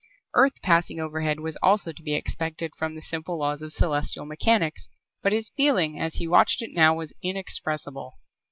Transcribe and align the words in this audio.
Earth 0.33 0.63
passing 0.63 0.99
overhead 0.99 1.41
was 1.41 1.57
also 1.61 1.91
to 1.91 2.01
be 2.01 2.15
expected 2.15 2.73
from 2.75 2.95
the 2.95 3.03
simple 3.03 3.37
laws 3.37 3.61
of 3.61 3.71
celestial 3.71 4.25
mechanics 4.25 4.89
but 5.21 5.31
his 5.31 5.51
feeling 5.55 5.99
as 5.99 6.15
he 6.15 6.27
watched 6.27 6.63
it 6.63 6.71
now 6.73 6.95
was 6.95 7.13
inexpressible. 7.21 8.17